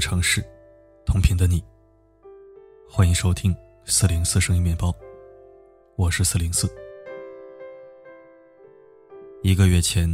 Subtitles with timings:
[0.00, 0.42] 城市，
[1.04, 1.62] 同频的你。
[2.88, 3.54] 欢迎收听
[3.84, 4.92] 四零四声音面包，
[5.94, 6.66] 我是四零四。
[9.42, 10.10] 一个月前，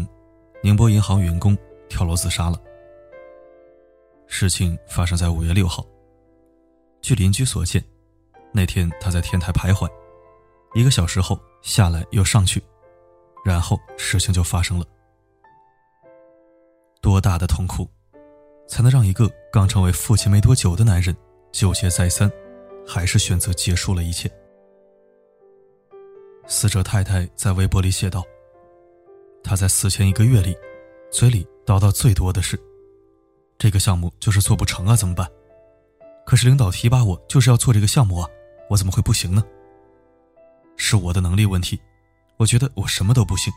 [0.61, 1.57] 宁波银行员工
[1.89, 2.61] 跳楼自杀了。
[4.27, 5.87] 事情发生在五月六号。
[7.01, 7.83] 据邻居所见，
[8.53, 9.89] 那天他在天台徘徊，
[10.75, 12.61] 一个小时后下来又上去，
[13.45, 14.85] 然后事情就发生了。
[17.01, 17.89] 多大的痛苦，
[18.67, 21.17] 才能让一个刚成为父亲没多久的男人
[21.53, 22.31] 纠结再三，
[22.87, 24.31] 还是选择结束了一切？
[26.47, 28.25] 死者太太在微博里写道
[29.43, 30.57] ：“他在死前一个月里，
[31.11, 32.61] 嘴里叨叨最多的是，
[33.59, 35.29] 这个项目就是做不成啊，怎么办？
[36.25, 38.29] 可是领导提拔我就是要做这个项目啊，
[38.69, 39.45] 我怎么会不行呢？
[40.77, 41.81] 是我的能力问题，
[42.37, 43.53] 我觉得我什么都不行，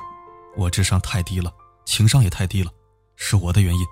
[0.55, 1.53] 我智商太低了，
[1.85, 2.71] 情商也太低了。”
[3.21, 3.85] 是我的原因。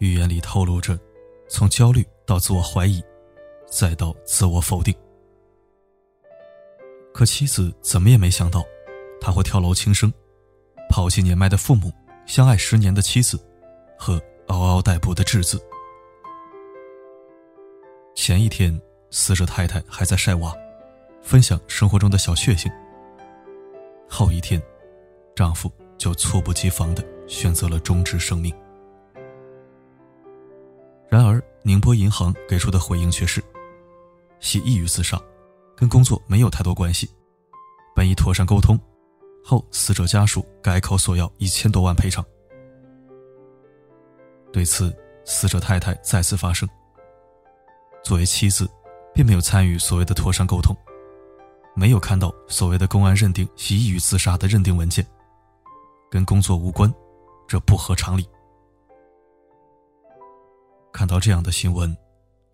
[0.00, 0.98] 语言里透露着，
[1.46, 3.02] 从焦虑到自我怀疑，
[3.70, 4.94] 再到自我否定。
[7.12, 8.64] 可妻子怎么也没想到，
[9.20, 10.10] 他会跳楼轻生，
[10.88, 11.92] 抛弃年迈的父母、
[12.24, 13.38] 相爱十年的妻子，
[13.98, 15.62] 和嗷嗷待哺的稚子。
[18.14, 20.54] 前一天，死者太太还在晒娃，
[21.20, 22.72] 分享生活中的小确幸。
[24.08, 24.60] 后一天，
[25.34, 25.70] 丈夫。
[26.00, 28.50] 就猝不及防的选择了终止生命。
[31.10, 33.42] 然而，宁波银行给出的回应却是：
[34.38, 35.20] 系抑郁自杀，
[35.76, 37.10] 跟工作没有太多关系，
[37.96, 38.78] 本已妥善沟通，
[39.44, 42.24] 后死者家属改口索要一千多万赔偿。
[44.52, 46.68] 对此，死者太太再次发声：
[48.04, 48.70] 作为妻子，
[49.12, 50.72] 并没有参与所谓的妥善沟通，
[51.74, 55.04] 没有看到所谓的公安认定系抑郁自杀的认定文件。
[56.08, 56.92] 跟工作无关，
[57.48, 58.28] 这不合常理。
[61.00, 61.96] 看到这样的新闻，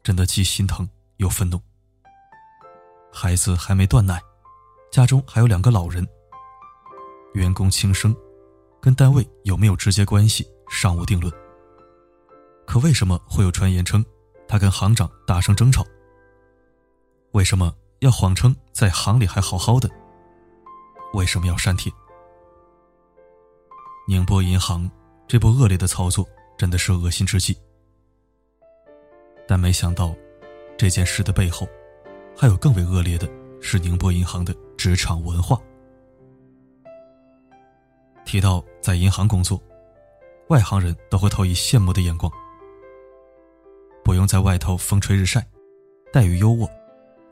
[0.04, 1.60] 真的既心疼又愤怒。
[3.12, 4.22] 孩子还没断奶，
[4.88, 6.06] 家中还有两个老人。
[7.34, 8.14] 员工轻生，
[8.80, 11.32] 跟单位有没有直接关系尚无定论。
[12.68, 14.04] 可为什么会有传言称
[14.46, 15.84] 他跟行长大声争吵？
[17.32, 19.90] 为什么要谎称在行里还好好的？
[21.14, 21.92] 为什么要删帖？
[24.06, 24.88] 宁波银行
[25.26, 26.24] 这波恶劣的操作
[26.56, 27.58] 真的是恶心至极，
[29.46, 30.14] 但没想到
[30.76, 31.68] 这件事的背后，
[32.36, 33.28] 还有更为恶劣的
[33.60, 35.60] 是宁波银行的职场文化。
[38.24, 39.62] 提到在银行工作，
[40.48, 42.30] 外行人都会投以羡慕的眼光，
[44.04, 45.46] 不用在外头风吹日晒，
[46.12, 46.68] 待遇优渥，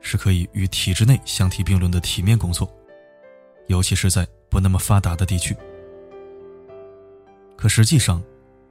[0.00, 2.72] 是可以与体制内相提并论的体面工作，
[3.66, 5.56] 尤其是在不那么发达的地区。
[7.56, 8.22] 可实际上，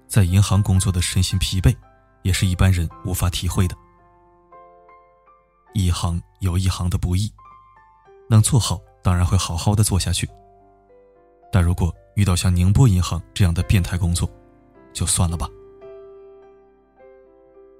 [0.08, 1.76] 在银行工作的身心疲惫，
[2.24, 3.76] 也是一般人无法体会的。
[5.74, 7.32] 一行有一行的不易，
[8.30, 10.30] 能做好当然会好好的做下去。
[11.52, 14.30] 但如果遇到像宁波银行这样的变态工作，
[14.92, 15.48] 就算了吧。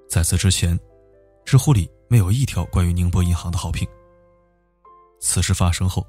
[0.08, 0.78] 在此之前，
[1.44, 3.86] 知乎里没有一条关于宁波银行的好评。
[5.20, 6.06] 此事发生后，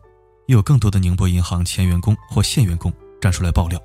[0.47, 2.91] 又有更多的宁波银行前员工或现员工
[3.22, 3.81] 站出来爆料。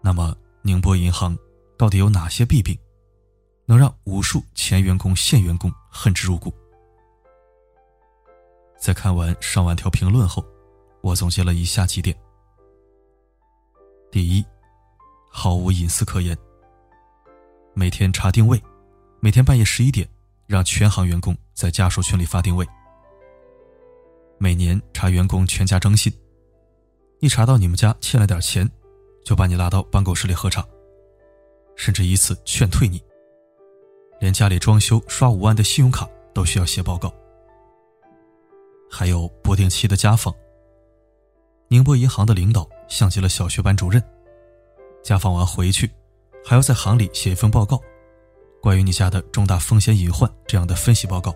[0.00, 1.36] 那么，宁波银行
[1.82, 2.78] 到底有哪些弊病，
[3.66, 6.54] 能让无数前员工、现员工恨之入骨？
[8.78, 10.46] 在看完上万条评论后，
[11.00, 12.16] 我总结了以下几点：
[14.12, 14.44] 第一，
[15.28, 16.38] 毫无隐私可言，
[17.74, 18.62] 每天查定位，
[19.18, 20.08] 每天半夜十一点
[20.46, 22.64] 让全行员工在家属群里发定位，
[24.38, 26.16] 每年查员工全家征信，
[27.18, 28.70] 一查到你们家欠了点钱。
[29.24, 30.64] 就把你拉到办公室里喝茶，
[31.82, 33.02] 甚至以此劝退你。
[34.20, 37.12] 连家里装修刷五万的信用卡都需要写报告，
[38.88, 40.32] 还有不定期的家访。
[41.66, 44.00] 宁波银行的领导像极了小学班主任，
[45.02, 45.90] 家访完回去，
[46.44, 47.82] 还要在行里写一份报告，
[48.60, 51.34] 关于你家的重大风险隐患这样的分析报告。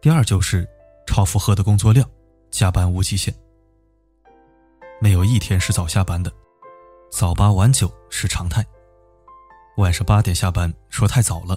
[0.00, 0.68] 第二就是
[1.04, 2.08] 超负荷的工作量，
[2.48, 3.34] 加班无极限。
[5.00, 6.32] 没有一天是早下班的，
[7.12, 8.64] 早八晚九是常态。
[9.76, 11.54] 晚上八点下班说太早了。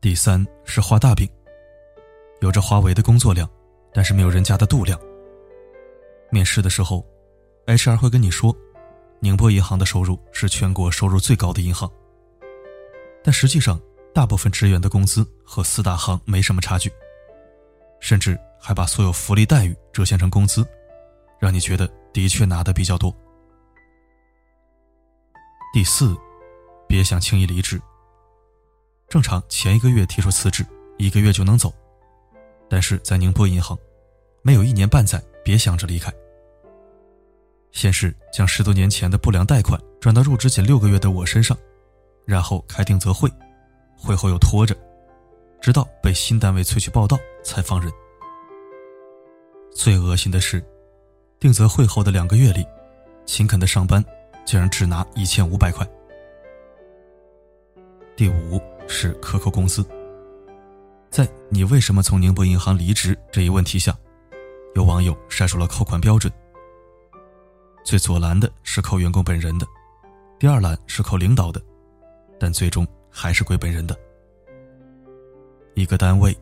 [0.00, 1.28] 第三是画大饼，
[2.40, 3.46] 有着华为的工作量，
[3.92, 4.98] 但是没有人家的度量。
[6.30, 7.06] 面试的时候
[7.66, 8.56] ，HR 会跟你说，
[9.20, 11.88] 宁波银行的收入是全国收入最高的银行，
[13.22, 13.78] 但实际上
[14.14, 16.90] 大部分职员的工资和四大行没什么差距，
[18.00, 20.66] 甚至还把所有福利待遇折现成工资。
[21.38, 23.14] 让你觉得的确拿的比较多。
[25.72, 26.14] 第四，
[26.86, 27.80] 别想轻易离职。
[29.08, 30.66] 正常前一个月提出辞职，
[30.98, 31.72] 一个月就能走，
[32.68, 33.78] 但是在宁波银行，
[34.42, 36.12] 没有一年半载，别想着离开。
[37.70, 41.56] 先是将十多年前的不良贷款转到入职仅六个月的我身上，
[42.26, 43.26] 然后开定责会，
[43.96, 44.76] 会后又拖着，
[45.58, 47.90] 直到被新单位催去报道才放人。
[49.74, 50.62] 最恶心的是，
[51.40, 52.62] 定责会后的两个月里，
[53.24, 54.04] 勤恳的上班。
[54.44, 55.86] 竟然只拿一千五百块。
[58.16, 59.84] 第五是克扣工资。
[61.10, 63.96] 在你为什么从宁波银行离职这一问题下，
[64.74, 66.32] 有网友晒出了扣款标准。
[67.84, 69.66] 最左栏的是扣员工本人的，
[70.38, 71.60] 第二栏是扣领导的，
[72.38, 73.98] 但最终还是归本人的。
[75.74, 76.36] 一个单位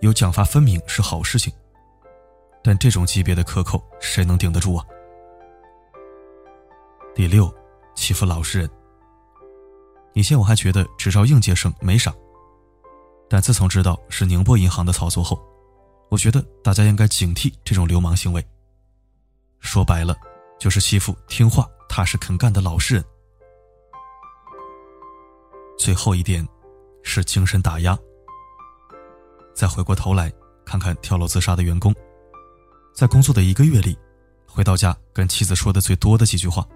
[0.00, 1.52] 有奖罚分明是好事情，
[2.62, 4.84] 但这种级别的克扣，谁能顶得住啊？
[7.14, 7.52] 第六，
[7.94, 8.70] 欺负老实人。
[10.14, 12.12] 以前我还觉得只招应届生没啥，
[13.28, 15.38] 但自从知道是宁波银行的操作后，
[16.10, 18.42] 我觉得大家应该警惕这种流氓行为。
[19.60, 20.16] 说白了，
[20.58, 23.04] 就是欺负听话、踏实肯干的老实人。
[25.78, 26.46] 最后一点，
[27.02, 27.98] 是精神打压。
[29.54, 30.32] 再回过头来
[30.64, 31.94] 看看跳楼自杀的员工，
[32.94, 33.98] 在工作的一个月里，
[34.46, 36.66] 回到家跟妻子说的最多的几句话。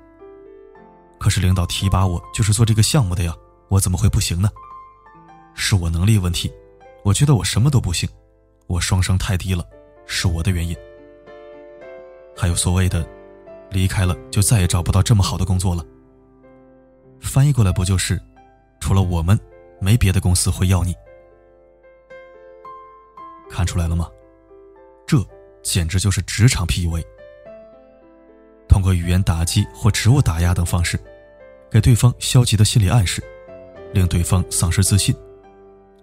[1.26, 3.34] 可是领导提拔我就是做这个项目的呀，
[3.66, 4.48] 我怎么会不行呢？
[5.56, 6.48] 是我能力问题，
[7.02, 8.08] 我觉得我什么都不行，
[8.68, 9.66] 我双商太低了，
[10.06, 10.76] 是我的原因。
[12.36, 13.04] 还有所谓的，
[13.70, 15.84] 离开了就再也找不到这么好的工作了。
[17.20, 18.22] 翻译过来不就是，
[18.78, 19.36] 除了我们，
[19.80, 20.94] 没别的公司会要你？
[23.50, 24.08] 看出来了吗？
[25.08, 25.18] 这
[25.64, 27.04] 简直就是职场 PUA。
[28.68, 30.96] 通过语言打击或职务打压等方式，
[31.70, 33.22] 给对方消极的心理暗示，
[33.92, 35.14] 令对方丧失自信，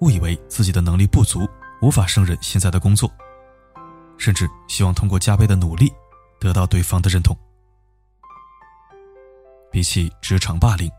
[0.01, 1.47] 误以为自己的能力不足，
[1.81, 3.11] 无法胜任现在的工作，
[4.17, 5.91] 甚至希望通过加倍的努力
[6.39, 7.37] 得到对方的认同。
[9.71, 10.89] 比起职场霸凌，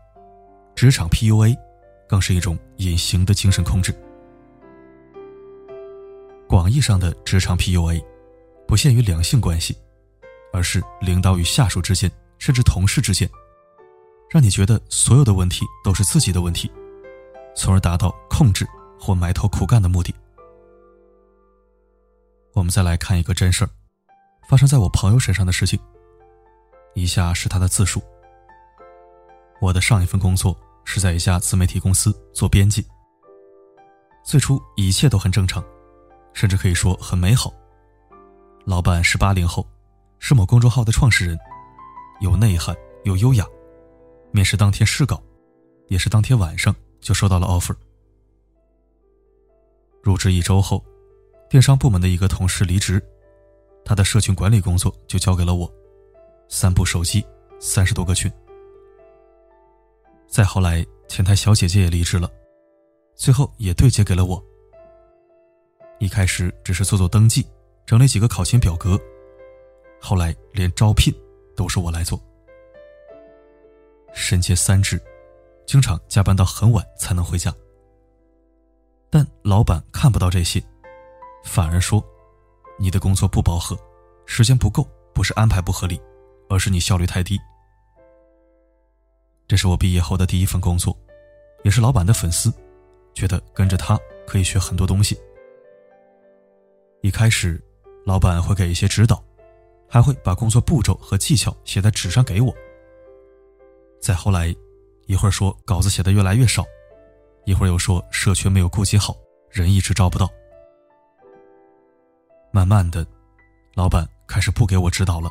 [0.75, 1.55] 职场 PUA
[2.07, 3.93] 更是一种隐形的精神控制。
[6.47, 8.03] 广义上的职场 PUA，
[8.67, 9.75] 不限于两性关系。
[10.53, 12.09] 而是领导与下属之间，
[12.39, 13.29] 甚至同事之间，
[14.29, 16.71] 让你觉得所有的问题都是自己的问题，
[17.55, 18.67] 从而达到控制
[18.99, 20.13] 或埋头苦干的目的。
[22.53, 23.69] 我们再来看一个真事儿，
[24.47, 25.79] 发生在我朋友身上的事情。
[26.93, 28.01] 以下是他的自述：
[29.61, 32.85] 我的上一份工作是在一家自媒体公司做编辑，
[34.23, 35.63] 最初一切都很正常，
[36.33, 37.53] 甚至可以说很美好。
[38.65, 39.65] 老板是八零后。
[40.17, 41.37] 是某公众号的创始人，
[42.19, 43.45] 有内涵，有优雅。
[44.35, 45.23] 面试当天试稿，
[45.87, 47.73] 也是当天晚上就收到了 offer。
[50.03, 50.83] 入职一周后，
[51.49, 53.01] 电商部门的一个同事离职，
[53.85, 55.73] 他的社群管理工作就交给了我，
[56.49, 57.25] 三部手机，
[57.61, 58.29] 三十多个群。
[60.27, 62.29] 再后来，前台小姐姐也离职了，
[63.15, 64.43] 最后也对接给了我。
[65.99, 67.47] 一开始只是做做登记，
[67.85, 68.99] 整理几个考勤表格。
[70.01, 71.13] 后来连招聘
[71.55, 72.21] 都是我来做，
[74.15, 74.99] 身兼三职，
[75.67, 77.53] 经常加班到很晚才能回家。
[79.11, 80.63] 但老板看不到这些，
[81.43, 82.03] 反而说
[82.79, 83.77] ：“你的工作不饱和，
[84.25, 86.01] 时间不够，不是安排不合理，
[86.49, 87.37] 而是你效率太低。”
[89.47, 90.97] 这是我毕业后的第一份工作，
[91.63, 92.51] 也是老板的粉丝，
[93.13, 95.15] 觉得跟着他可以学很多东西。
[97.01, 97.63] 一开始，
[98.05, 99.23] 老板会给一些指导。
[99.87, 102.53] 还会把工作步骤和技巧写在纸上给我。
[104.05, 104.55] 再后来，
[105.07, 106.63] 一会儿说稿子写的越来越少，
[107.43, 109.15] 一会儿又说社群没有顾及好，
[109.49, 110.29] 人一直招不到。
[112.51, 113.03] 慢慢的，
[113.73, 115.27] 老板开始不给我指导了。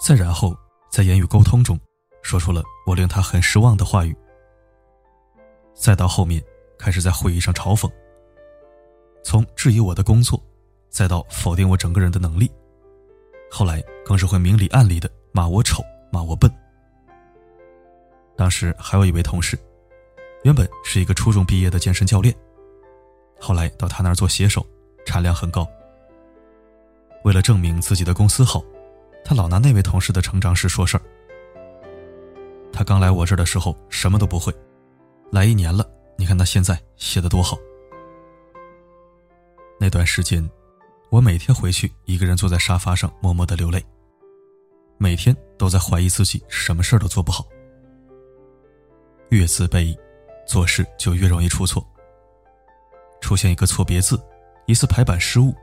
[0.00, 0.56] 再然后，
[0.90, 1.78] 在言语沟通中，
[2.20, 4.12] 说出了我令他很失望的话语。
[5.72, 6.42] 再到后面，
[6.76, 7.88] 开始在会议上嘲讽，
[9.22, 10.42] 从质疑我的工作，
[10.90, 12.50] 再到否定我整个人的能力。
[13.48, 16.52] 后来更是会明里暗里的骂我丑，骂我笨。
[18.36, 19.58] 当时还有一位同事，
[20.44, 22.34] 原本是一个初中毕业的健身教练，
[23.40, 24.64] 后来到他那儿做写手，
[25.04, 25.66] 产量很高。
[27.24, 28.62] 为了证明自己的公司好，
[29.24, 31.02] 他老拿那位同事的成长史说事儿。
[32.72, 34.54] 他刚来我这儿的时候什么都不会，
[35.32, 37.56] 来一年了，你看他现在写的多好。
[39.80, 40.48] 那段时间。
[41.08, 43.82] 我每天回去，一个人坐在沙发上默默的流泪。
[44.98, 47.46] 每天都在怀疑自己什么事儿都做不好。
[49.36, 49.94] 越自卑，
[50.46, 51.86] 做事就越容易出错。
[53.20, 54.18] 出现一个错别字，
[54.66, 55.54] 一次排版失误，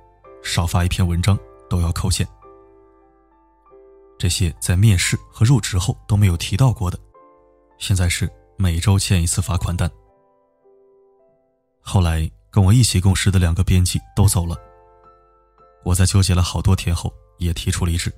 [0.43, 1.37] 少发一篇文章
[1.69, 2.27] 都要扣钱。
[4.19, 6.99] 这些在面试和入职后都没有提到过的，
[7.79, 9.89] 现在是每周签一次罚款单。
[11.81, 14.55] 后来跟我一起共事的两个编辑都走了，
[15.83, 18.13] 我在纠结了好多天后也提出离职。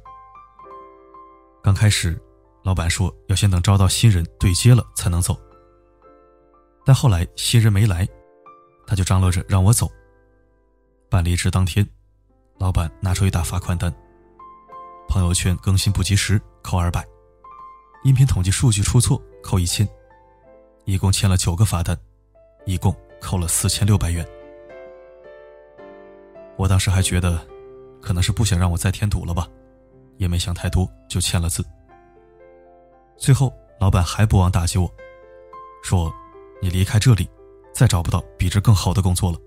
[1.64, 2.22] 刚开始，
[2.66, 5.40] 老板说要先等招到新人对接了才能走，
[6.84, 8.10] 但后来新人没来，
[8.88, 9.88] 他就张罗着让我走。
[11.08, 11.88] 办离职当天，
[12.58, 13.94] 老板拿出一沓罚款单。
[15.08, 17.02] 朋友圈更新不及时，扣二百；
[18.04, 19.88] 音频统计数据出错，扣一千。
[20.86, 21.96] 一共签了九个罚单，
[22.66, 24.28] 一共扣了四千六百元。
[26.58, 27.46] 我当时还觉得，
[28.02, 29.48] 可能是不想让我再添堵了吧，
[30.18, 31.64] 也没想太多，就签了字。
[33.18, 34.92] 最后，老板还不忘打击我，
[35.84, 36.14] 说
[36.62, 37.30] ：“你离开这里，
[37.74, 39.40] 再找不到比这更好的工作了。”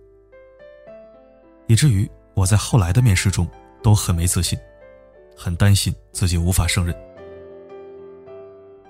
[1.67, 3.47] 以至于我在后来的面试中
[3.83, 4.59] 都很没自信。
[5.41, 6.93] 很担心自己无法胜任，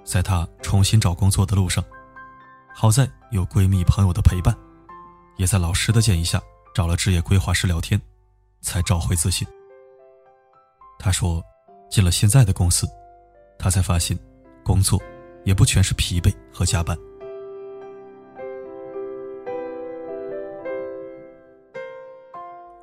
[0.02, 1.84] 在她重新找工作的路上，
[2.74, 4.56] 好在有闺蜜朋友的陪伴，
[5.36, 6.40] 也在老师的建议下
[6.74, 8.00] 找了职业规划师聊天，
[8.62, 9.46] 才找回自信。
[10.98, 11.44] 她说，
[11.90, 12.88] 进了现在的公司，
[13.58, 14.18] 她才发现，
[14.68, 15.02] 工作
[15.46, 16.94] 也不全是疲惫和加班。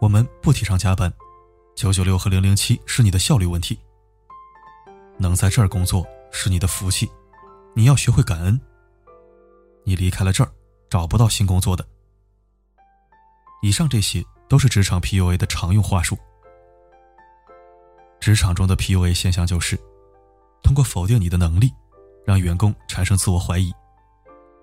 [0.02, 1.14] 我们不提倡加班。
[1.76, 3.78] 九九六和零零七是你的效率问题。
[5.20, 7.08] 能在这儿工作是你的福气，
[7.76, 8.60] 你要学会感恩。
[9.84, 10.52] 你离开了这儿，
[10.90, 11.86] 找不到新工作的。
[13.62, 16.18] 以上这些都是职场 PUA 的常用话术。
[18.20, 19.80] 职场中的 PUA 现象就是，
[20.66, 21.72] 通过否定你的能力，
[22.26, 23.72] 让员工产生自我怀疑，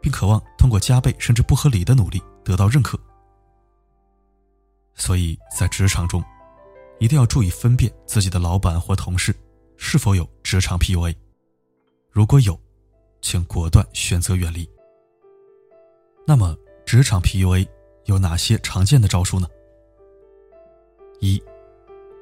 [0.02, 2.98] 并渴望通过加倍甚至不合理的努力得到认可。
[4.94, 6.22] 所以在职场中。
[6.98, 9.34] 一定要注意分辨自己的老板或同事
[9.76, 11.12] 是否有职场 PUA，
[12.12, 12.56] 如果有，
[13.20, 14.70] 请果断选择远离。
[16.24, 16.56] 那么，
[16.86, 17.66] 职场 PUA
[18.04, 19.48] 有哪些常见的招数呢？
[21.18, 21.42] 一，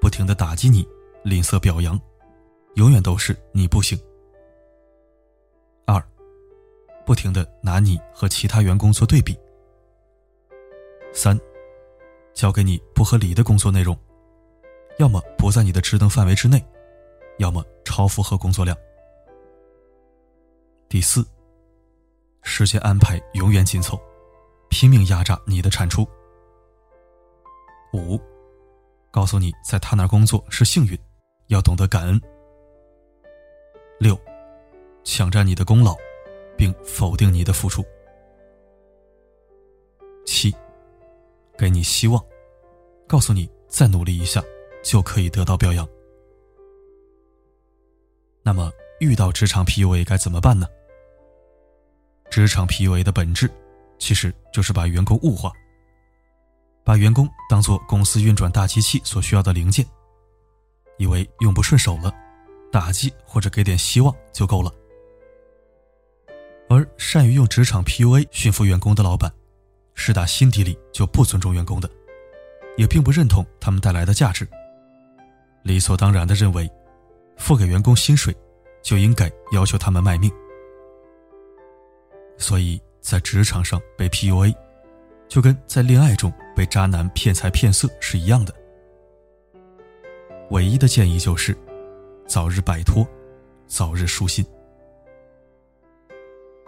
[0.01, 0.89] 不停的打击你，
[1.25, 2.01] 吝啬表扬，
[2.75, 3.99] 永远都是你不行。
[5.87, 6.03] 二，
[7.05, 9.39] 不停的拿你和其他员工做对比。
[11.13, 11.39] 三，
[12.33, 13.99] 交给你不合理的工作内容。
[14.99, 16.65] 要么不在你的职能范围之内，
[17.39, 18.77] 要么超负荷工作量。
[20.89, 21.27] 第四，
[22.43, 23.99] 时间安排永远紧凑，
[24.69, 26.07] 拼命压榨你的产出。
[27.93, 28.21] 五，
[29.11, 30.97] 告诉你在他那工作是幸运，
[31.49, 32.21] 要懂得感恩。
[34.01, 34.19] 六，
[35.05, 35.95] 抢占你的功劳，
[36.57, 37.85] 并否定你的付出。
[40.27, 40.53] 七，
[41.57, 42.21] 给你希望，
[43.07, 44.43] 告诉你再努力一下。
[44.83, 45.87] 就可以得到表扬。
[48.43, 50.67] 那么，遇到职场 PUA 该怎么办呢？
[52.31, 53.51] 职场 PUA 的本质，
[53.99, 55.53] 其实就是把员工物化，
[56.83, 59.85] 把员工当做公司运转大机器所需要的零件，
[60.97, 62.11] 以为用不顺手了，
[62.71, 64.73] 打击或者给点希望就够了。
[66.69, 69.33] 而善于用职场 PUA 驯服员工的老板，
[69.95, 71.91] 是打心底里就不尊重员工的，
[72.77, 74.47] 也并不认同他们带来的价值。
[75.63, 76.71] 理所当然的认为，
[77.37, 78.35] 付给员工薪水，
[78.83, 80.31] 就应该要求他们卖命。
[82.39, 84.55] 所以在职场上被 PUA，
[85.29, 88.55] 就跟在恋爱中被渣男骗财骗色是一样的。
[90.51, 91.57] 唯一的建议就是，
[92.31, 93.05] 早日摆脱，
[93.67, 94.47] 早日舒心。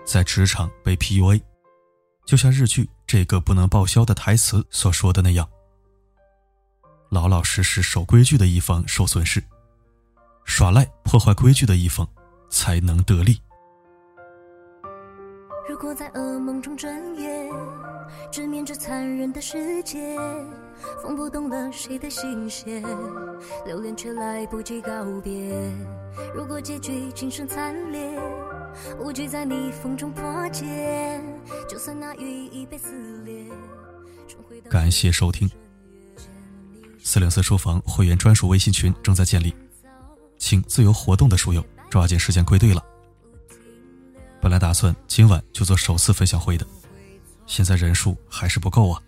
[0.05, 1.41] 在职场被 PUA，
[2.27, 5.49] 就像日剧这个不能报销的台词所说的那样。
[7.11, 9.41] 老老实实守规矩的一方受损失，
[10.45, 12.05] 耍赖破坏规矩的一方
[12.51, 13.41] 才能得利。
[15.69, 17.49] 如果在噩梦中转眼，
[18.31, 20.17] 直面这残忍的世界，
[21.03, 22.83] 风不动了谁的心弦，
[23.67, 25.33] 留恋却来不及告别。
[26.35, 28.19] 如果结局今生惨烈，
[29.01, 31.23] 无惧在逆风中破茧，
[31.69, 33.45] 就算那羽翼被撕裂。
[34.71, 35.51] 感谢收听。
[37.03, 39.55] 四零四书房会员专属微信群正在建立，
[40.39, 42.83] 请自由活动的书友抓紧时间归队了。
[44.41, 46.67] 本来打算今晚就做首次分享会的，
[47.47, 49.03] 现在人数还是不够啊！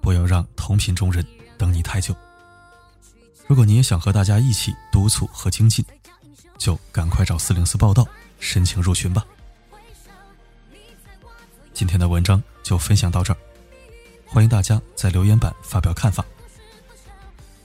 [0.00, 1.24] 不要让同频中人
[1.56, 2.14] 等你太久。
[3.46, 5.84] 如果你也想和大家一起督促和精进，
[6.58, 8.06] 就赶快找四零四报道
[8.38, 9.24] 申请入群吧。
[11.72, 13.38] 今天的文章就分享到这儿，
[14.26, 16.24] 欢迎大家在留言板发表看法。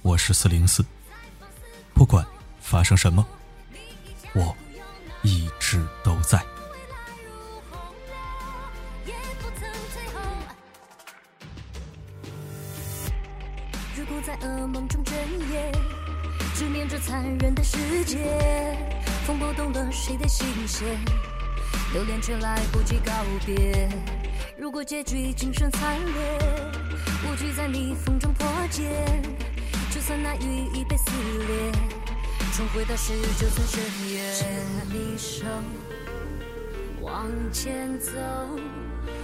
[0.01, 0.83] 我是四零四，
[1.93, 2.25] 不管
[2.61, 3.25] 发生什么，
[4.33, 4.55] 我
[5.23, 6.43] 一直都在。
[13.99, 15.13] 如果在噩梦中睁
[15.51, 15.73] 眼，
[16.55, 18.17] 直面这残忍的世界，
[19.27, 20.87] 风拨动了谁的心弦？
[21.91, 23.11] 留恋却来不及告
[23.45, 23.89] 别。
[24.57, 26.39] 如果结局仅剩惨烈，
[27.27, 28.89] 无惧在逆风中破茧。
[29.91, 31.11] 就算那羽翼被撕
[31.47, 31.71] 裂，
[32.53, 34.33] 重回到十九层深渊。
[34.33, 34.47] 牵
[34.93, 35.45] 你手，
[37.01, 38.11] 往前走，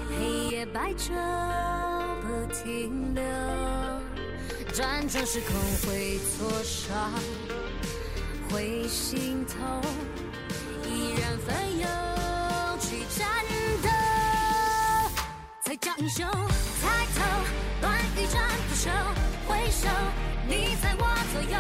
[0.09, 1.13] 黑夜白昼
[2.21, 3.23] 不停留。
[4.75, 5.55] 辗转时空
[5.87, 7.13] 会挫伤，
[8.51, 9.81] 会心痛，
[10.83, 11.87] 依然奋勇
[12.81, 13.25] 去战
[13.81, 13.87] 斗。
[15.61, 17.23] 才叫英雄，抬头，
[17.83, 18.89] 乱与战不休，
[19.47, 19.87] 回首，
[20.45, 21.57] 你在我左右，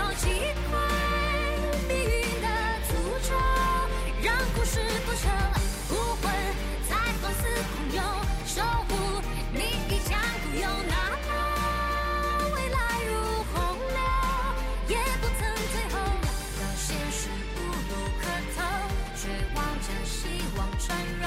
[20.87, 21.25] 缠绕，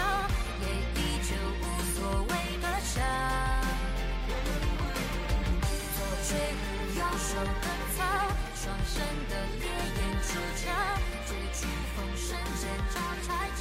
[0.60, 1.62] 也依旧无
[1.94, 2.94] 所谓的笑。
[5.96, 5.98] 左
[6.28, 6.30] 追
[6.96, 7.98] 右手的草，
[8.54, 8.94] 双生
[9.28, 10.62] 的烈焰出鞘，
[11.26, 11.60] 追逐
[11.96, 12.62] 风声剑
[12.94, 12.96] 招
[13.26, 13.28] 拆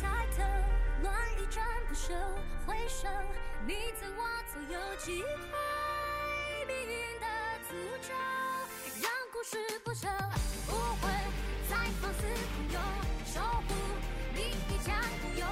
[0.00, 0.02] 抬
[0.36, 0.38] 头，
[1.02, 1.06] 乱
[1.40, 1.56] 一战
[1.88, 2.12] 不休，
[2.66, 3.06] 回首，
[3.64, 4.20] 你在我
[4.52, 5.24] 左右，击溃
[6.66, 7.26] 命运的
[7.68, 7.70] 诅
[8.08, 8.10] 咒，
[9.00, 10.08] 让故事不朽，
[10.66, 10.72] 不
[11.06, 11.06] 会
[11.68, 12.80] 在放肆狂涌，
[13.26, 13.74] 守护
[14.34, 15.46] 你一腔孤勇，